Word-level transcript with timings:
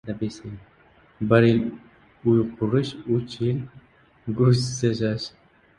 •Bir 1.33 1.43
yil 1.47 1.61
uy 2.31 2.41
qurish— 2.57 2.95
uch 3.19 3.39
yil 3.45 3.61
guruchsiz 4.35 4.87
yashash. 4.89 5.33